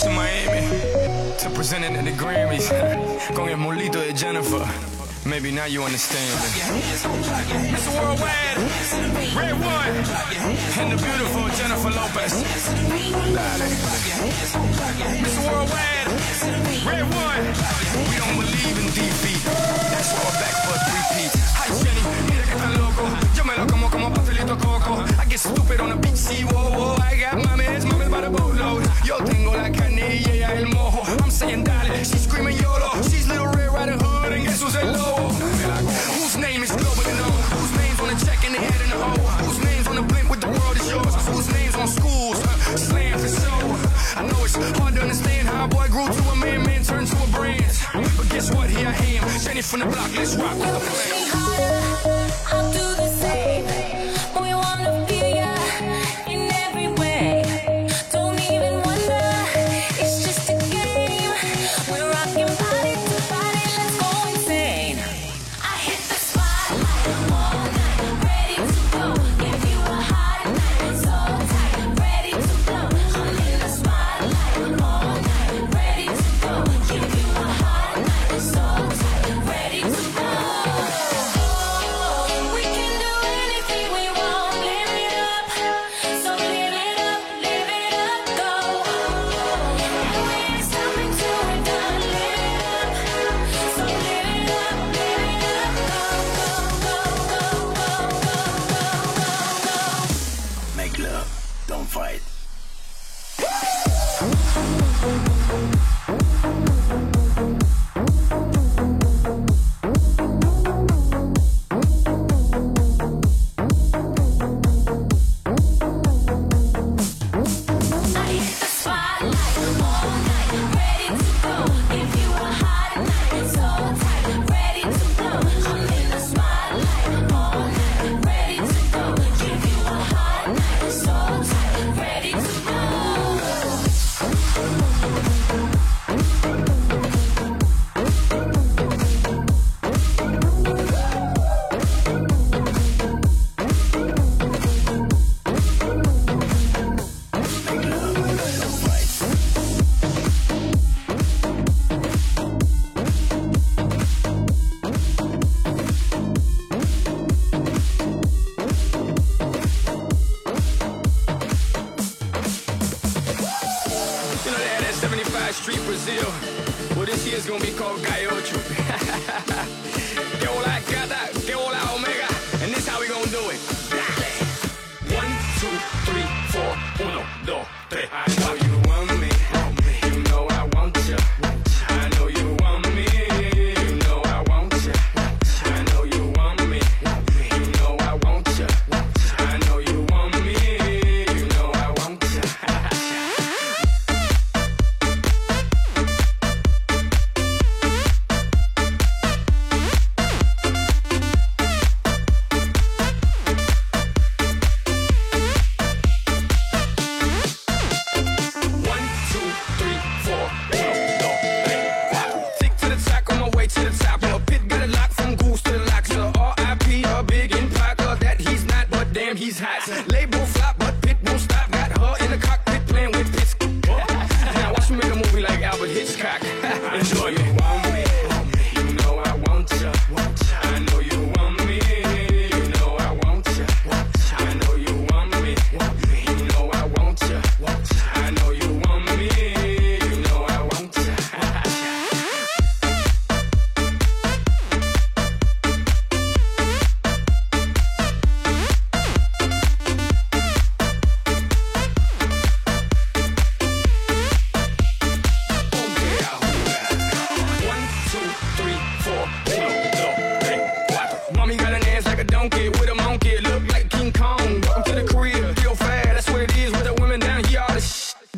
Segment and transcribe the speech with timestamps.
[0.00, 2.68] Vegas and Miami to presenting at the Grammys.
[3.34, 4.66] Gonna get Molito de Jennifer.
[5.28, 6.80] Maybe now you understand me.
[6.92, 7.08] It's a
[8.00, 8.56] worldwide
[9.36, 9.96] RedOne
[10.78, 12.32] and the beautiful Jennifer Lopez.
[13.36, 13.66] Dale.
[14.40, 16.08] It's a worldwide
[16.86, 17.44] RedOne.
[18.08, 19.42] We don't believe in defeat.
[19.44, 21.36] That's why our back foot repeats.
[21.56, 23.29] Hi Jenny, mira que tan loco
[25.30, 26.96] get stupid on the beach, see, whoa, whoa.
[26.98, 28.82] I got mames, mames by the boatload.
[29.06, 31.00] Yo tengo la carne y ella el mojo.
[31.22, 32.90] I'm saying dale, she's screaming YOLO.
[33.08, 35.28] She's little Red Riding Hood and guess who's el lobo?
[36.18, 37.40] Whose name is global globally known?
[37.54, 39.26] Whose name's on the check and the head in the hole?
[39.46, 41.14] Whose name's on the blimp with the world is yours?
[41.30, 42.38] Whose name's on schools?
[42.74, 43.76] Slam for sure.
[44.18, 47.06] I know it's hard to understand how a boy grew to a man, man turned
[47.06, 47.70] to a brand.
[48.16, 48.68] But guess what?
[48.68, 50.58] Here I am, Jenny from the block, let's rock.
[50.58, 52.09] with the harder.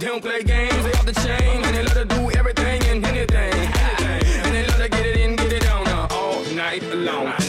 [0.02, 3.06] They don't play games, they off the chain, and they love to do everything and
[3.06, 4.44] anything, anything.
[4.44, 7.41] And they love to get it in, get it on, uh, all night long.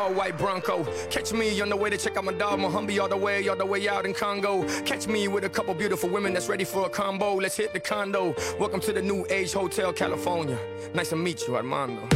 [0.00, 0.84] All white Bronco.
[1.10, 3.54] Catch me on the way to check out my dog Mohombi all the way, all
[3.54, 4.66] the way out in Congo.
[4.84, 7.34] Catch me with a couple beautiful women that's ready for a combo.
[7.34, 8.34] Let's hit the condo.
[8.58, 10.58] Welcome to the New Age Hotel, California.
[10.94, 12.08] Nice to meet you, Armando.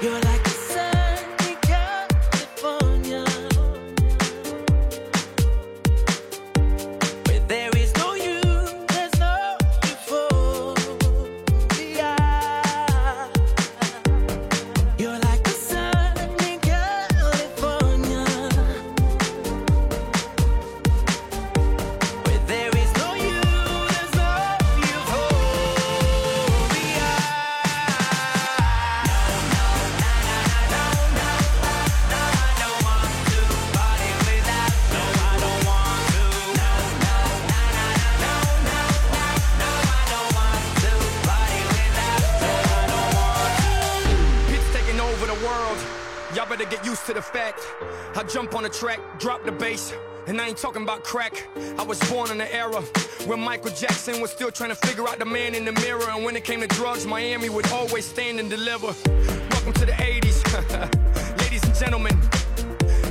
[0.00, 0.53] You're like
[49.64, 50.00] drop.
[50.26, 51.46] And I ain't talking about crack.
[51.78, 52.80] I was born in an era
[53.26, 56.08] when Michael Jackson was still trying to figure out the man in the mirror.
[56.08, 58.94] And when it came to drugs, Miami would always stand and deliver.
[59.50, 60.40] Welcome to the 80s.
[61.40, 62.18] Ladies and gentlemen,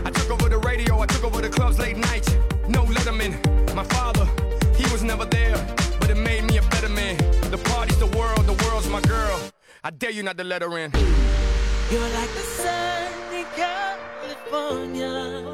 [0.05, 2.27] I took over the radio, I took over the clubs late night.
[2.67, 3.33] No Letterman.
[3.75, 4.27] My father,
[4.75, 5.57] he was never there,
[5.99, 7.17] but it made me a better man.
[7.51, 9.39] The party's the world, the world's my girl.
[9.83, 10.91] I dare you not to let her in.
[11.91, 15.52] You're like the sun in California.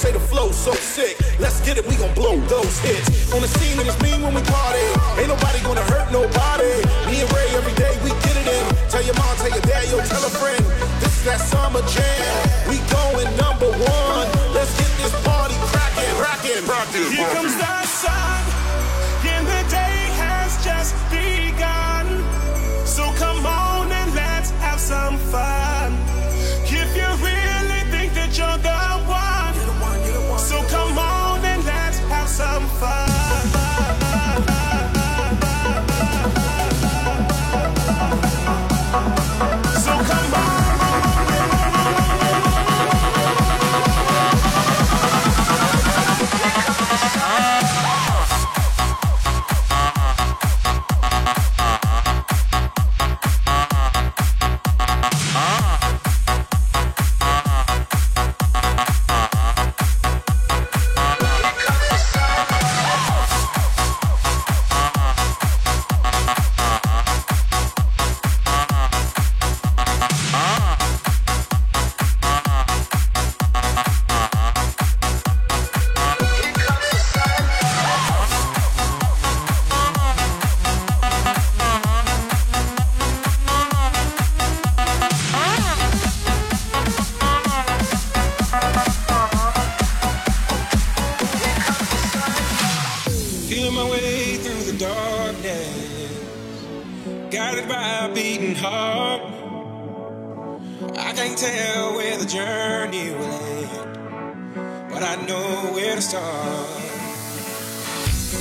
[0.00, 1.20] say the flow so sick.
[1.38, 3.32] Let's get it, we gon' blow those hits.
[3.34, 3.69] On the scene,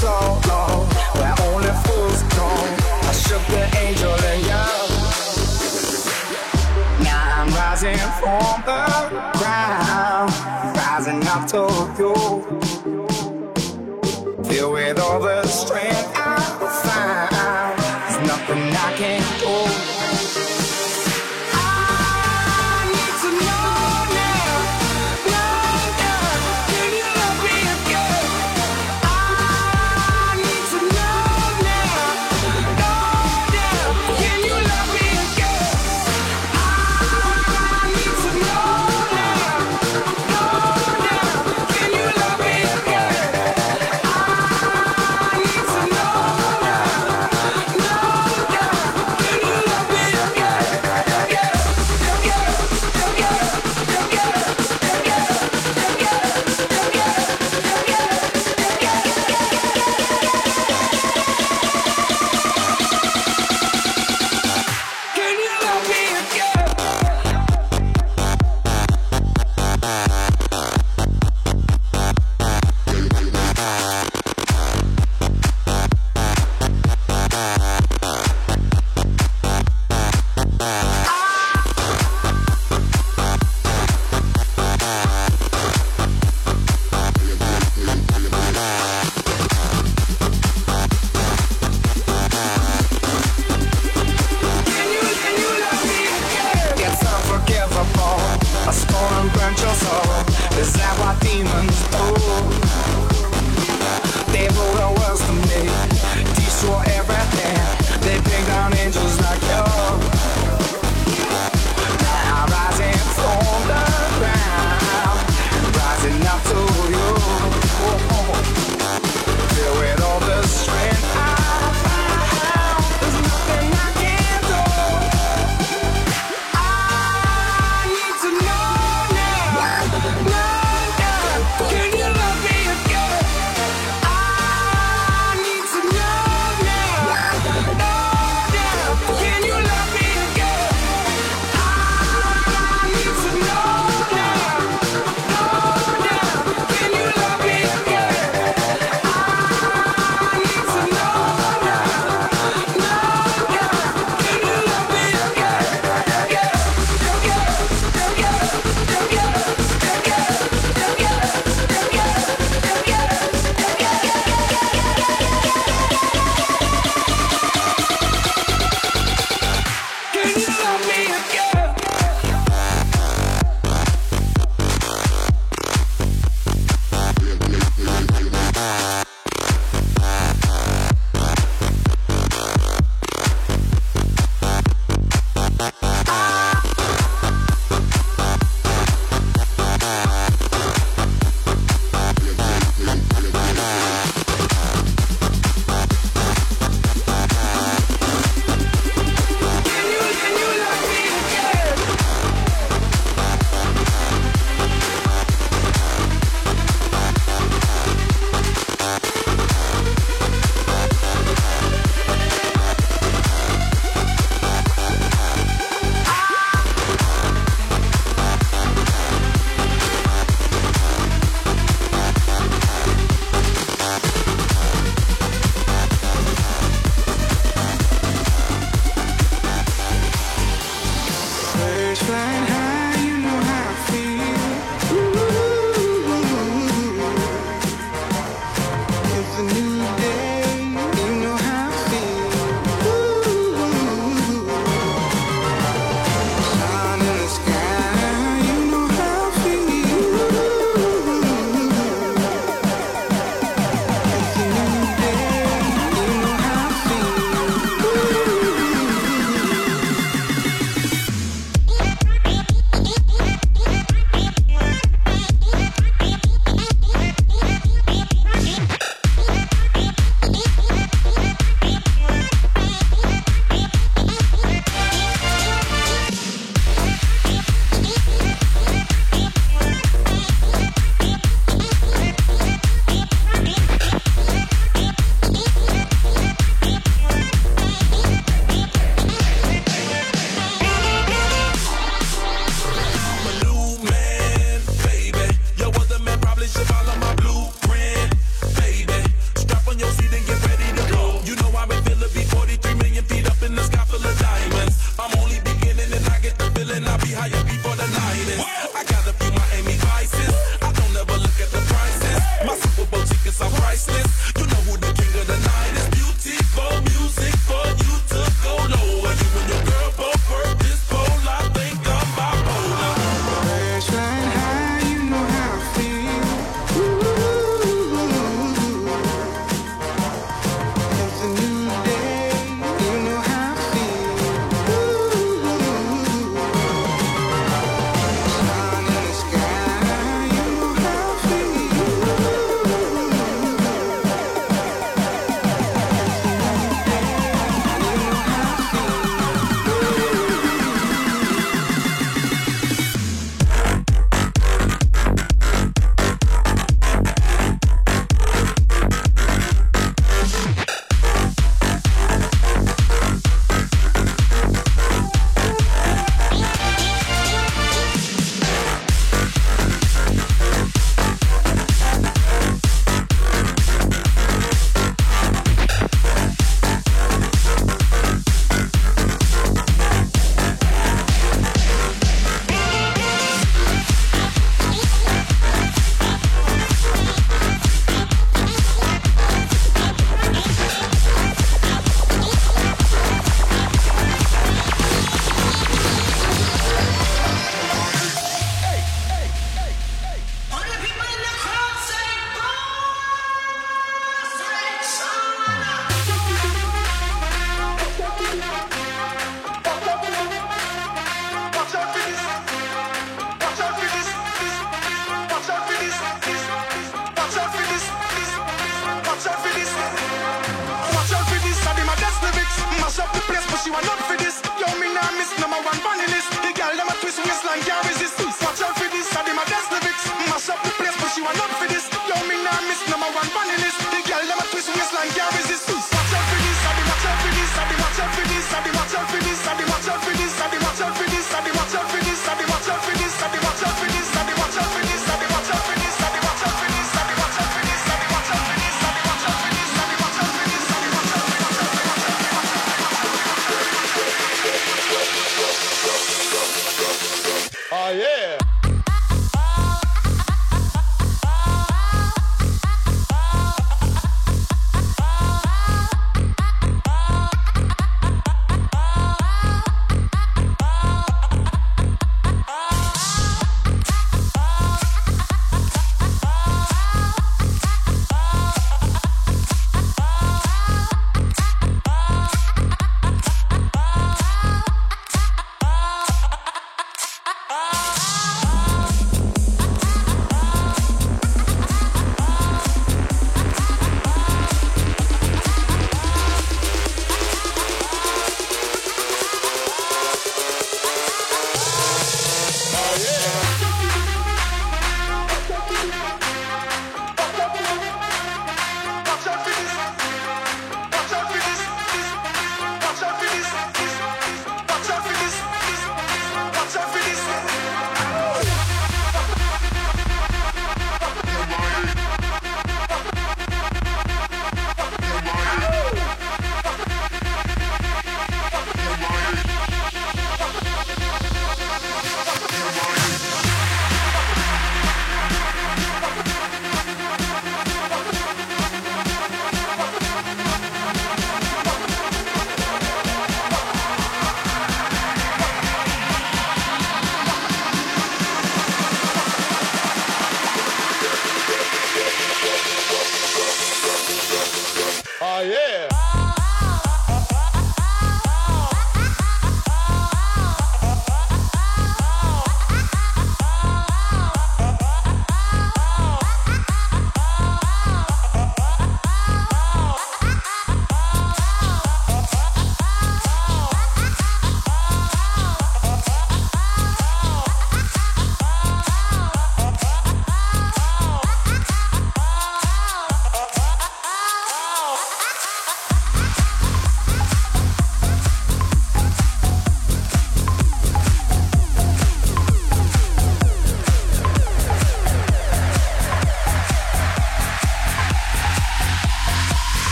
[0.00, 0.86] so long,
[1.18, 2.48] where only fools go.
[3.08, 4.88] I shook the angel and young.
[7.02, 8.82] Now I'm rising from the
[9.38, 10.30] ground,
[10.76, 11.62] rising up to
[11.98, 12.14] you.
[14.44, 15.45] Filled with all the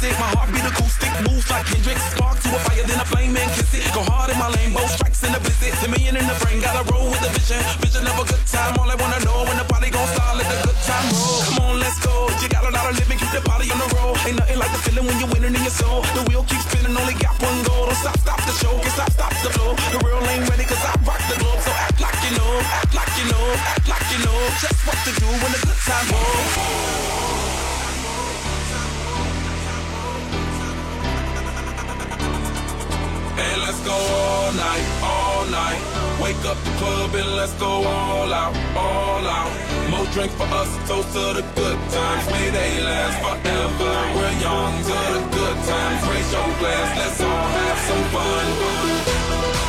[0.00, 0.18] miss it.
[0.18, 1.98] My heartbeat acoustic moves like Kendrick.
[1.98, 3.84] Spark to a fire, then a flame and kiss it.
[3.92, 5.74] Go hard in my lane, both strikes in the blizzard.
[5.80, 7.60] Ten million in the brain, gotta roll with the vision.
[7.80, 10.48] Vision of a good time, all I wanna know when the party gon' start, let
[10.48, 11.40] the good time roll.
[11.44, 12.28] Come on, let's go.
[12.40, 14.16] You got a lot of living, keep the body on the roll.
[14.24, 16.02] Ain't nothing like the feeling when you're winning in your soul.
[16.16, 17.84] The wheel keeps spinning, only got one goal.
[17.88, 19.76] Don't stop, stop the show, can stop, stop the flow.
[19.92, 21.60] The real ain't ready, cause I rock the globe.
[21.60, 24.98] So act like you know, act like you know, act like you know, just what
[25.04, 25.12] the
[36.40, 39.90] Pack up the club and let's go all out, all out.
[39.90, 42.26] More drink for us, toast to the good times.
[42.30, 43.92] May they last forever.
[44.16, 46.08] We're young to the good times.
[46.08, 49.59] Raise your glass, let's all have some fun.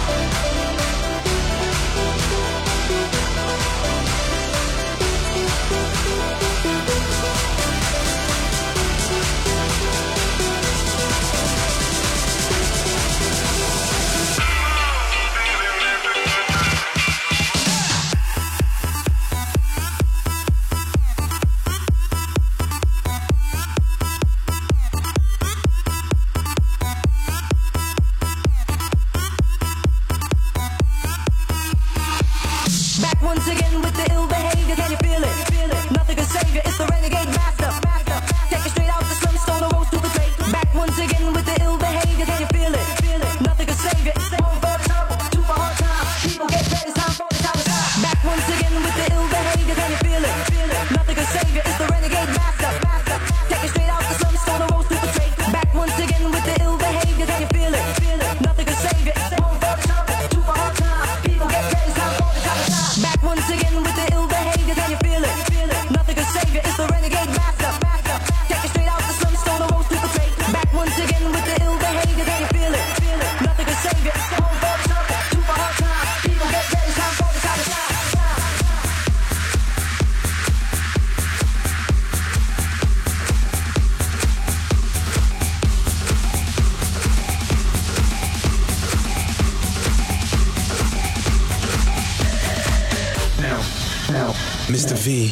[95.12, 95.32] see.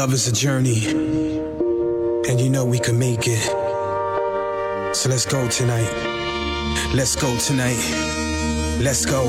[0.00, 0.80] Love is a journey,
[2.28, 3.44] and you know we can make it.
[4.94, 5.92] So let's go tonight.
[6.92, 7.82] Let's go tonight.
[8.80, 9.22] Let's go.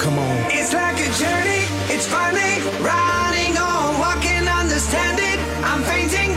[0.00, 0.36] Come on.
[0.50, 1.62] It's like a journey.
[1.94, 3.98] It's finally riding on.
[4.00, 5.20] Walking, understand.
[5.64, 6.27] I'm fainting.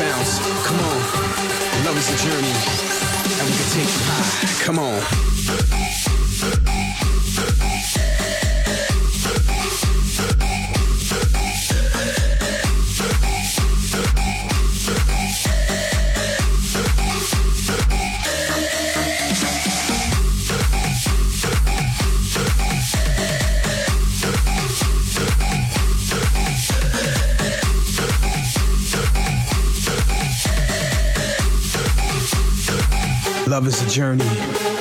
[0.00, 0.38] bounce.
[0.64, 0.98] Come on.
[1.84, 2.54] Love is a journey.
[3.38, 4.64] And we can take you high.
[4.64, 5.29] Come on.
[33.60, 34.79] love is a journey.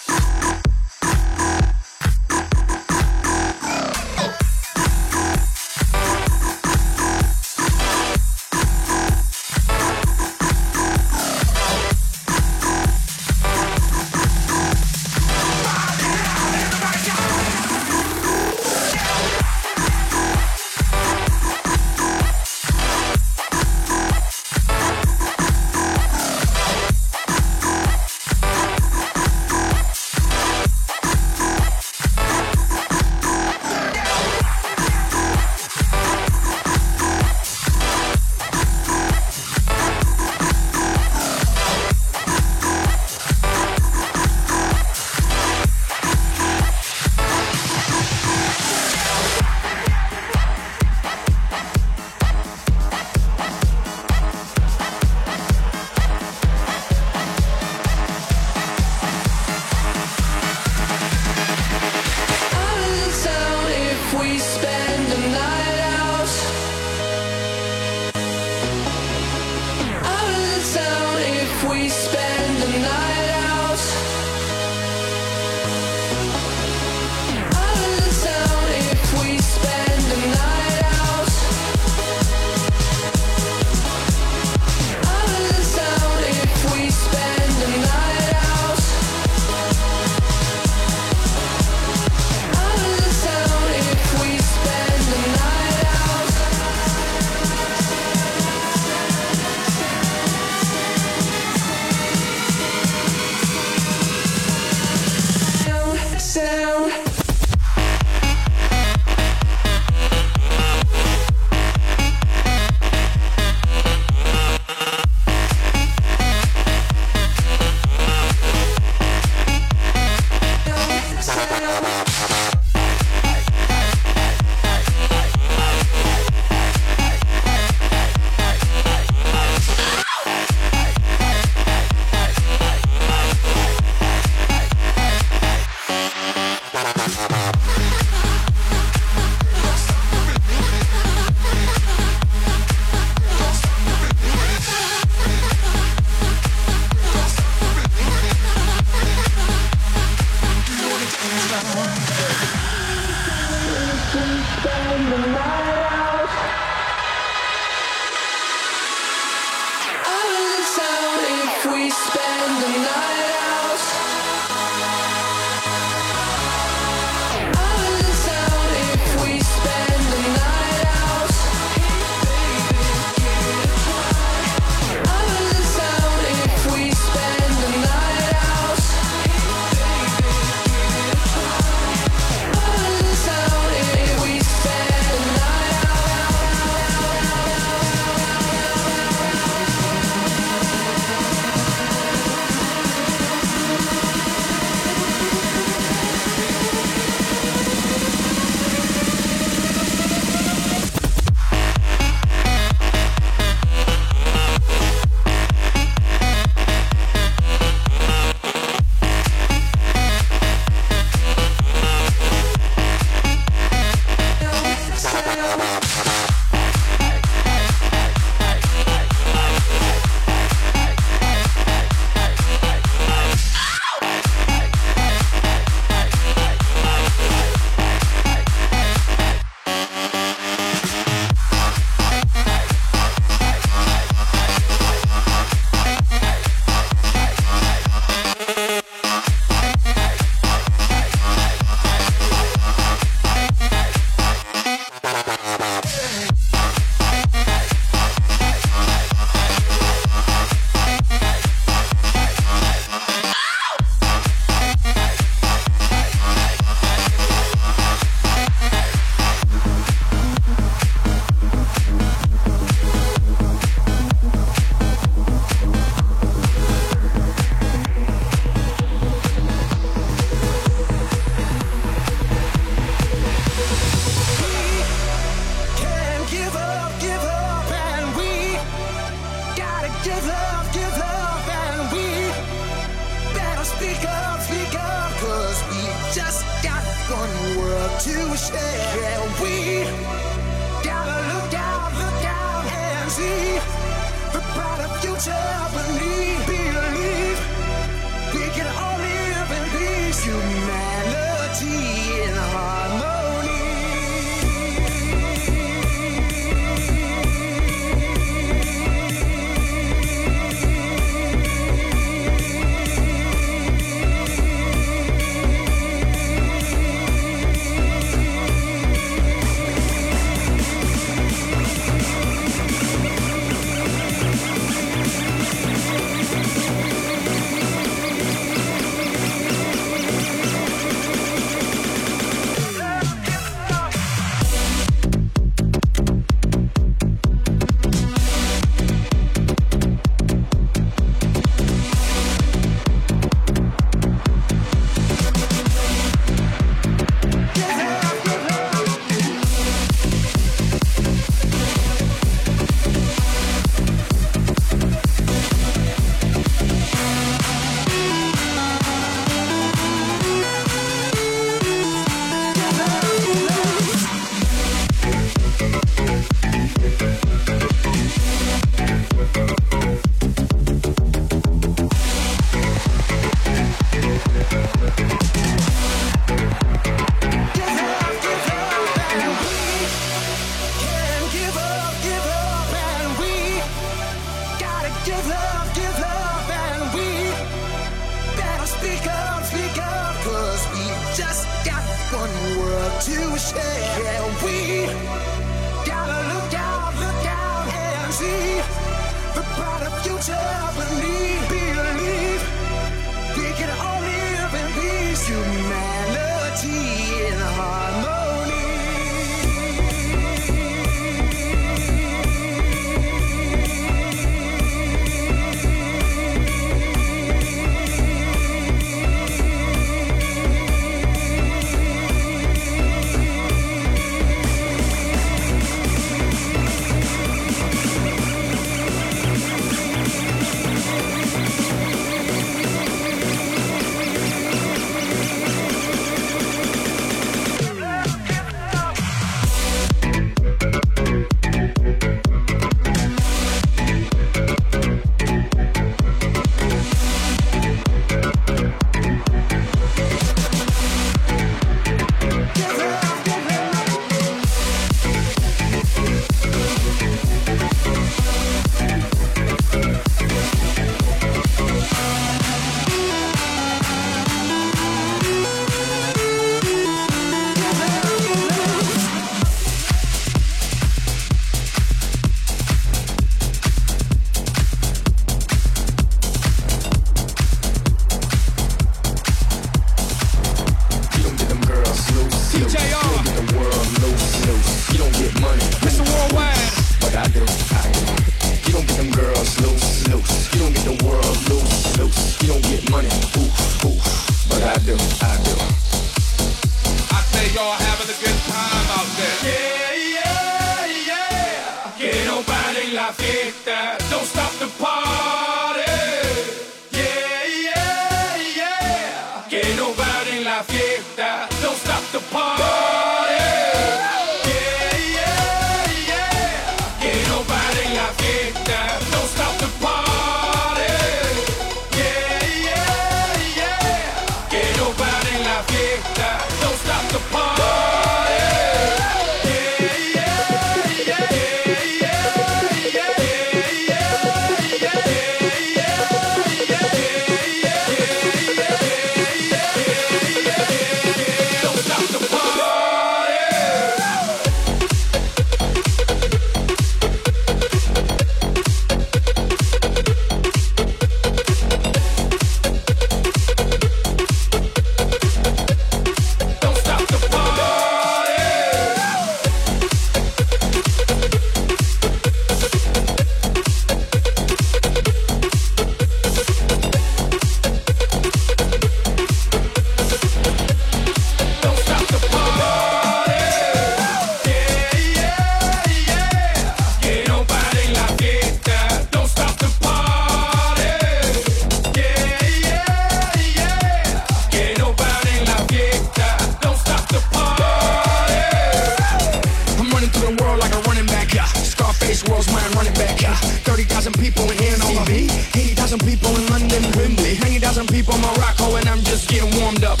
[595.74, 600.00] thousand people in London, Wembley 90,000 people in Morocco and I'm just getting warmed up.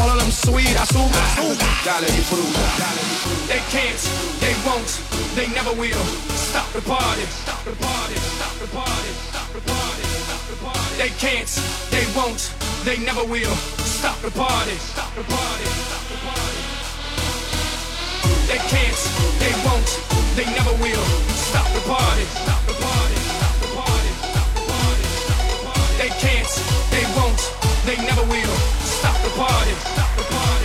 [0.00, 2.08] All of them sweet, I suga, suga Dale
[3.46, 4.00] They can't,
[4.40, 4.90] they won't,
[5.36, 6.04] they never will.
[6.34, 10.96] Stop the party, stop the party, stop the party, stop the party, stop the party.
[10.96, 11.50] They can't,
[11.90, 13.54] they won't, they never will.
[13.84, 16.60] Stop the party, stop the party, stop the party.
[18.48, 19.00] They can't,
[19.38, 19.90] they won't,
[20.34, 21.04] they never will.
[21.36, 23.39] Stop the party, stop the party.
[26.00, 26.48] They can't,
[26.90, 28.56] they won't, they never will.
[28.80, 29.72] Stop the party.
[29.72, 30.59] Stop the party.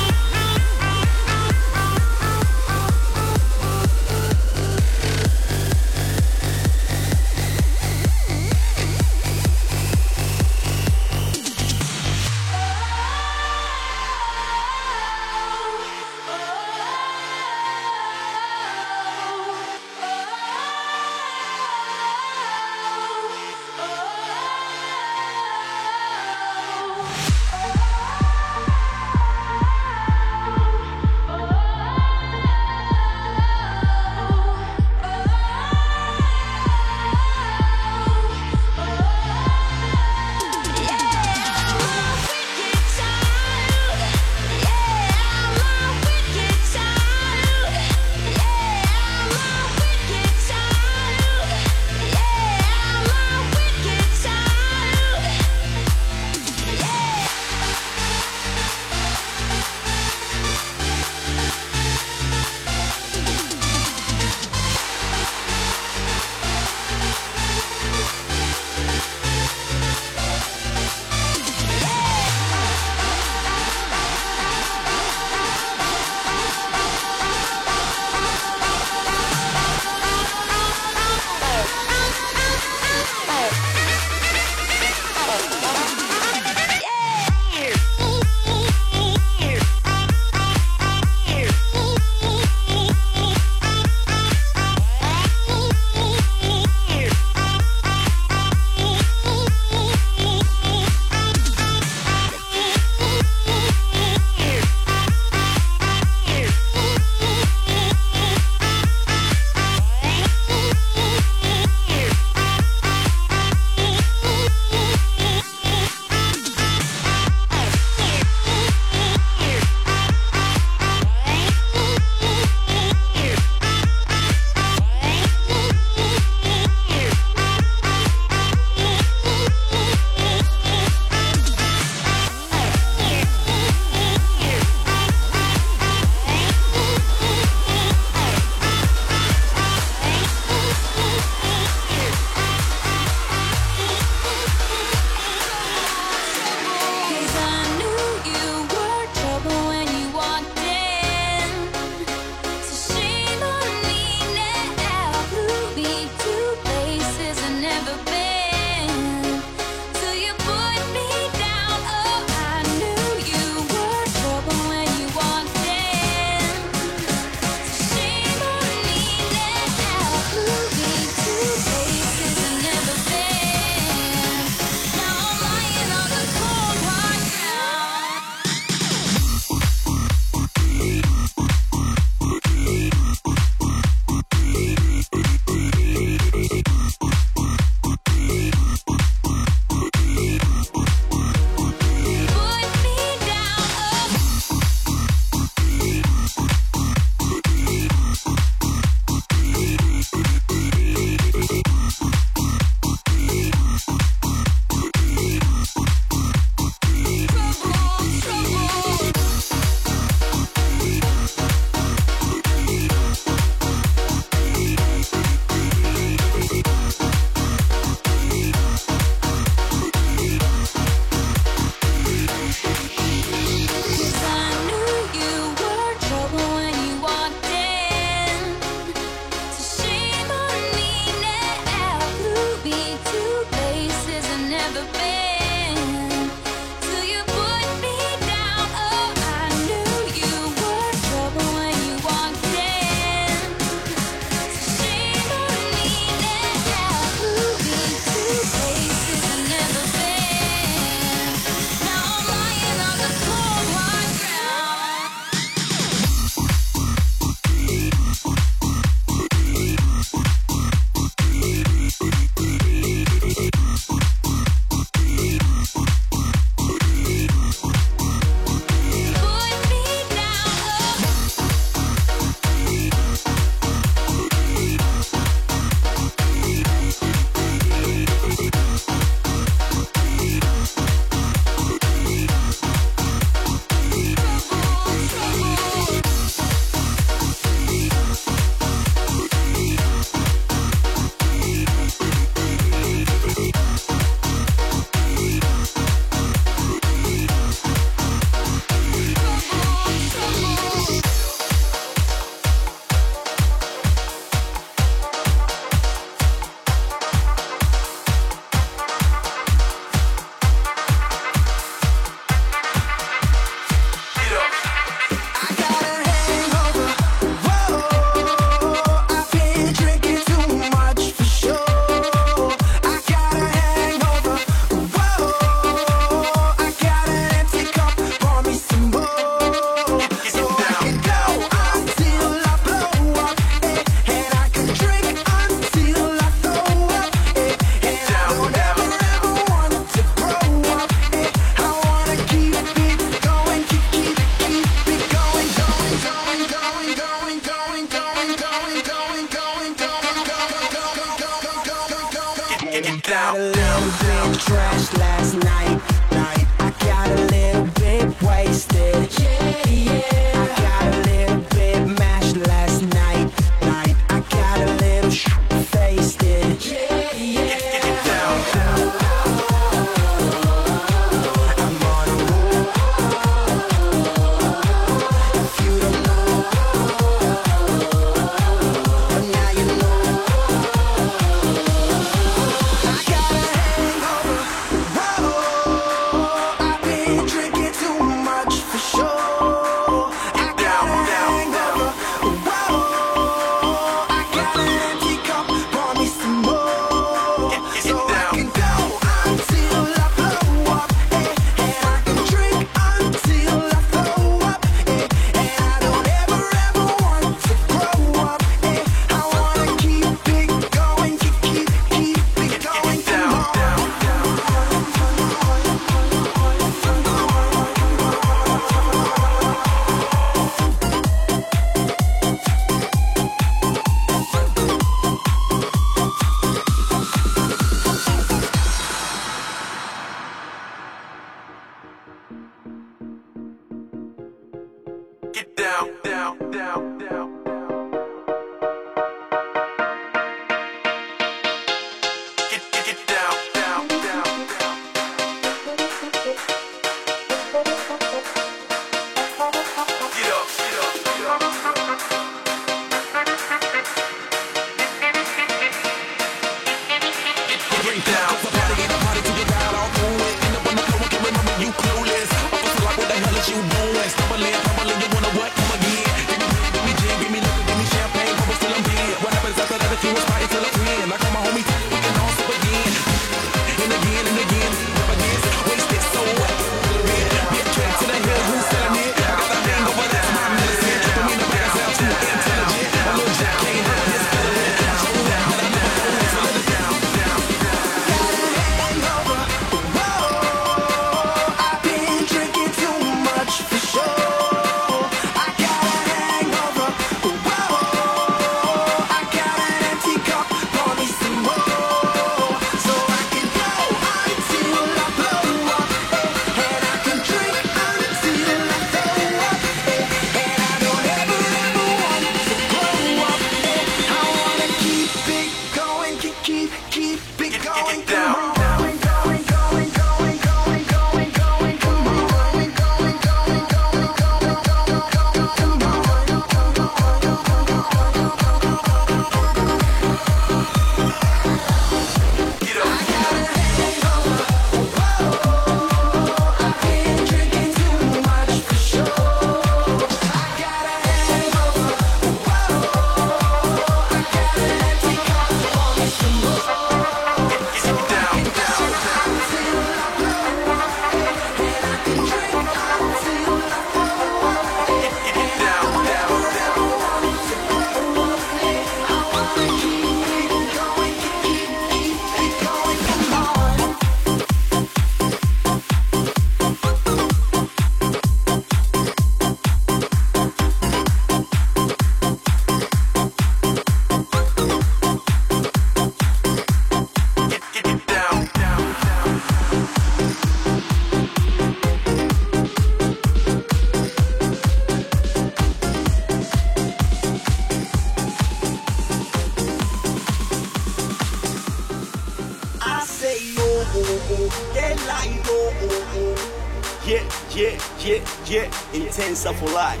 [599.61, 600.00] For life.